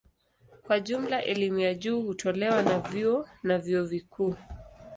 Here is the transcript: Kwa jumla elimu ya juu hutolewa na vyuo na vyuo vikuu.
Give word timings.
Kwa 0.63 0.79
jumla 0.79 1.23
elimu 1.23 1.59
ya 1.59 1.73
juu 1.73 2.01
hutolewa 2.01 2.61
na 2.63 2.79
vyuo 2.79 3.29
na 3.43 3.57
vyuo 3.57 3.83
vikuu. 3.83 4.35